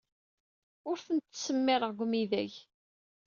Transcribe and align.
Ur 0.89 0.97
tent-ttsemmireɣ 1.05 1.89
deg 1.93 2.01
umidag. 2.03 2.51